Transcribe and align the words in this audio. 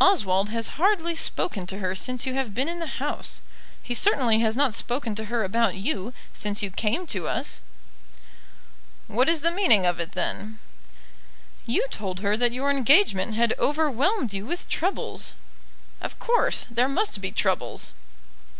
Oswald 0.00 0.50
has 0.50 0.68
hardly 0.78 1.16
spoken 1.16 1.66
to 1.66 1.78
her 1.80 1.96
since 1.96 2.26
you 2.26 2.34
have 2.34 2.54
been 2.54 2.68
in 2.68 2.78
the 2.78 2.86
house. 2.86 3.42
He 3.82 3.92
certainly 3.92 4.38
has 4.38 4.54
not 4.54 4.72
spoken 4.72 5.16
to 5.16 5.24
her 5.24 5.42
about 5.42 5.74
you 5.74 6.14
since 6.32 6.62
you 6.62 6.70
came 6.70 7.08
to 7.08 7.26
us." 7.26 7.60
"What 9.08 9.28
is 9.28 9.40
the 9.40 9.50
meaning 9.50 9.84
of 9.84 9.98
it, 9.98 10.12
then?" 10.12 10.60
"You 11.66 11.88
told 11.88 12.20
her 12.20 12.36
that 12.36 12.52
your 12.52 12.70
engagement 12.70 13.34
had 13.34 13.56
overwhelmed 13.58 14.32
you 14.32 14.46
with 14.46 14.68
troubles." 14.68 15.34
"Of 16.00 16.20
course; 16.20 16.66
there 16.70 16.88
must 16.88 17.20
be 17.20 17.32
troubles." 17.32 17.94